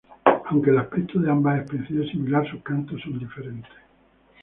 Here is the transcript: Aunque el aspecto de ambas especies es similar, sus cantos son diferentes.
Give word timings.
Aunque 0.49 0.71
el 0.71 0.79
aspecto 0.79 1.19
de 1.19 1.29
ambas 1.29 1.59
especies 1.61 2.05
es 2.05 2.09
similar, 2.09 2.49
sus 2.49 2.63
cantos 2.63 2.99
son 3.01 3.19
diferentes. 3.19 3.69